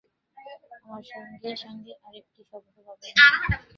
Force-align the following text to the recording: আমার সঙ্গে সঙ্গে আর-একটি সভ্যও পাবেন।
আমার 0.77 1.03
সঙ্গে 1.11 1.51
সঙ্গে 1.63 1.91
আর-একটি 2.05 2.41
সভ্যও 2.49 2.81
পাবেন। 2.87 3.13